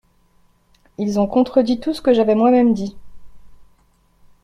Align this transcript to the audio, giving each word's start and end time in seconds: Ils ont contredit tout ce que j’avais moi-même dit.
Ils 0.97 1.19
ont 1.19 1.27
contredit 1.27 1.79
tout 1.79 1.93
ce 1.93 2.01
que 2.01 2.11
j’avais 2.11 2.33
moi-même 2.33 2.73
dit. 2.73 2.97